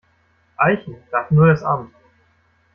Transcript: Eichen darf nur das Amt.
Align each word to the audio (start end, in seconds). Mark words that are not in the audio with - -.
Eichen 0.57 0.95
darf 1.11 1.29
nur 1.29 1.45
das 1.45 1.61
Amt. 1.61 1.93